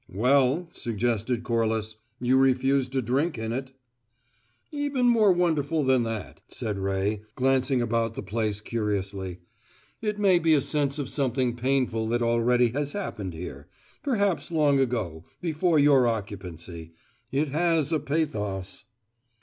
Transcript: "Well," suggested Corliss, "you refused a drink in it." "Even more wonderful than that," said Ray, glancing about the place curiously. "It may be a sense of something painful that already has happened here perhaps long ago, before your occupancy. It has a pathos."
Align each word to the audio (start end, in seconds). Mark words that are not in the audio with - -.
"Well," 0.09 0.67
suggested 0.71 1.43
Corliss, 1.43 1.95
"you 2.19 2.39
refused 2.39 2.95
a 2.95 3.03
drink 3.03 3.37
in 3.37 3.53
it." 3.53 3.71
"Even 4.71 5.07
more 5.07 5.31
wonderful 5.31 5.83
than 5.83 6.01
that," 6.05 6.41
said 6.47 6.79
Ray, 6.79 7.21
glancing 7.35 7.83
about 7.83 8.15
the 8.15 8.23
place 8.23 8.61
curiously. 8.61 9.41
"It 10.01 10.17
may 10.17 10.39
be 10.39 10.55
a 10.55 10.61
sense 10.61 10.97
of 10.97 11.07
something 11.07 11.55
painful 11.55 12.07
that 12.07 12.23
already 12.23 12.69
has 12.69 12.93
happened 12.93 13.35
here 13.35 13.67
perhaps 14.01 14.49
long 14.51 14.79
ago, 14.79 15.23
before 15.39 15.77
your 15.77 16.07
occupancy. 16.07 16.93
It 17.31 17.49
has 17.49 17.93
a 17.93 17.99
pathos." 17.99 18.85